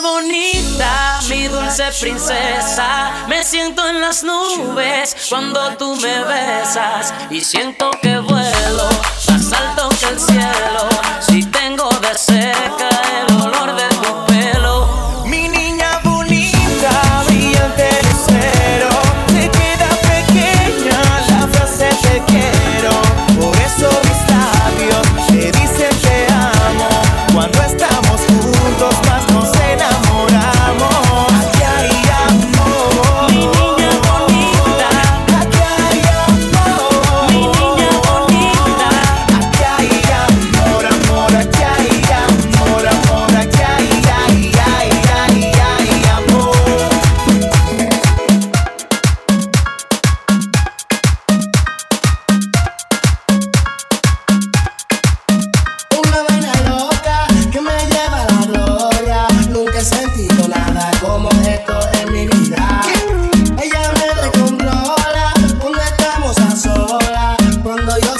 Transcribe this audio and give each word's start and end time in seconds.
bonita, 0.00 1.20
mi 1.28 1.48
dulce 1.48 1.84
princesa, 2.00 3.26
me 3.28 3.44
siento 3.44 3.86
en 3.88 4.00
las 4.00 4.22
nubes 4.22 5.16
cuando 5.28 5.76
tú 5.76 5.96
me 5.96 6.24
besas 6.24 7.12
y 7.30 7.40
siento 7.40 7.90
que 8.02 8.18
vuelo 8.18 8.88
más 9.28 9.52
alto 9.52 9.88
que 10.00 10.06
el 10.06 10.20
cielo. 10.20 10.88
Si 11.20 11.44
tengo 11.44 11.88
de 12.00 12.14
cerca 12.14 12.88
el 13.26 13.36
olor 13.40 13.74
de 13.76 13.93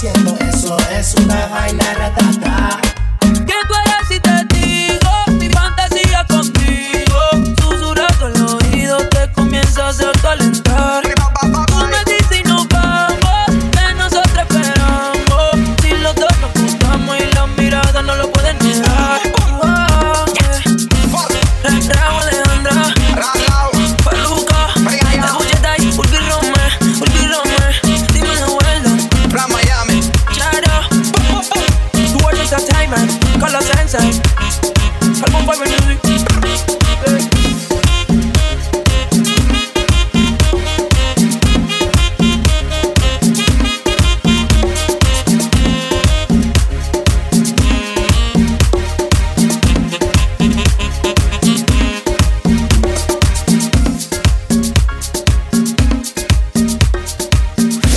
Eso, 0.00 0.76
es 0.92 1.12
una 1.16 1.46
vaina 1.48 1.92
ratata. 1.94 2.87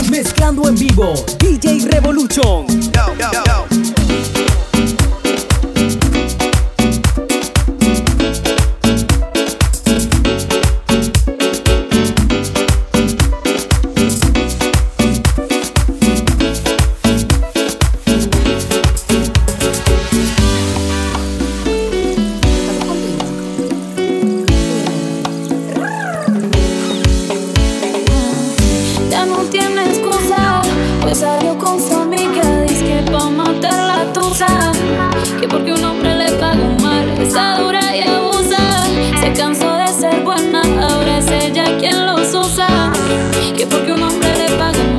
Mezclando 0.10 0.70
en 0.70 0.76
vivo, 0.76 1.14
DJ 1.40 1.86
Revolution. 1.90 2.71
Tiene 29.50 29.84
excusa, 29.86 30.62
pues 31.02 31.20
salió 31.20 31.58
con 31.58 31.80
su 31.80 31.96
amiga. 31.96 32.62
Dice 32.68 33.04
que 33.06 33.12
pa' 33.12 33.30
matar 33.30 33.74
la 33.74 34.14
tusa, 34.14 34.72
que 35.40 35.48
porque 35.48 35.74
un 35.74 35.84
hombre 35.84 36.16
le 36.16 36.32
paga 36.34 36.70
mal, 36.82 37.10
está 37.20 37.58
dura 37.58 37.96
y 37.96 38.02
abusa. 38.02 38.84
Se 39.20 39.34
cansó 39.34 39.74
de 39.76 39.88
ser 39.88 40.22
buena, 40.24 40.62
ahora 40.88 41.18
es 41.18 41.30
ella 41.30 41.78
quien 41.80 42.06
los 42.06 42.34
usa. 42.34 42.92
Que 43.58 43.66
porque 43.66 43.94
un 43.94 44.04
hombre 44.04 44.30
le 44.38 44.50
paga 44.58 44.84
mal, 44.84 44.91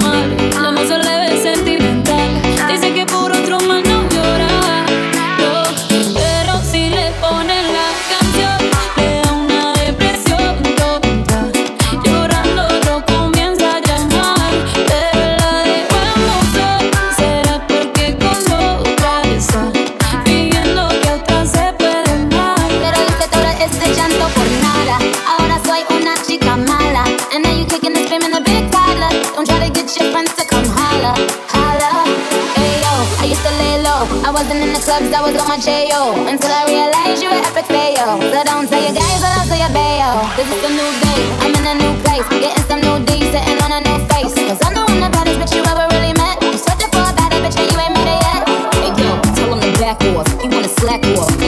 wasn't 34.42 34.58
in 34.58 34.72
the 34.74 34.82
clubs, 34.82 35.06
I 35.14 35.22
was 35.22 35.38
on 35.38 35.46
my 35.46 35.56
J.O. 35.56 36.26
Until 36.26 36.50
I 36.50 36.66
realized 36.66 37.22
you 37.22 37.30
were 37.30 37.42
epic 37.46 37.66
fail. 37.70 38.18
So 38.18 38.42
don't 38.42 38.66
tell 38.66 38.82
your 38.82 38.90
guys, 38.90 39.22
but 39.22 39.30
I'll 39.38 39.46
tell 39.46 39.54
your 39.54 39.70
bayo. 39.70 40.18
This 40.34 40.50
is 40.50 40.62
a 40.66 40.70
new 40.74 40.90
day, 40.98 41.22
I'm 41.46 41.54
in 41.54 41.62
a 41.62 41.74
new 41.78 41.94
place. 42.02 42.26
Getting 42.26 42.66
some 42.66 42.82
new 42.82 42.98
D, 43.06 43.22
sitting 43.30 43.58
on 43.62 43.70
a 43.70 43.80
new 43.86 43.98
face. 44.10 44.34
Cause 44.34 44.58
I 44.66 44.74
know 44.74 44.82
I'm 44.82 44.98
the 44.98 45.10
baddest 45.14 45.38
bitch 45.38 45.54
you 45.54 45.62
ever 45.62 45.86
really 45.94 46.14
met. 46.18 46.42
You 46.42 46.58
searching 46.58 46.90
for 46.90 47.06
a 47.06 47.14
better 47.14 47.38
bitch 47.38 47.54
and 47.54 47.70
you 47.70 47.78
ain't 47.78 47.94
made 47.94 48.10
it 48.10 48.22
yet. 48.26 48.42
Hey 48.82 48.90
yo, 48.98 49.10
tell 49.38 49.54
him 49.54 49.62
to 49.62 49.70
back 49.78 50.02
off. 50.10 50.26
He 50.42 50.48
wanna 50.50 50.68
slack 50.68 51.06
off. 51.14 51.41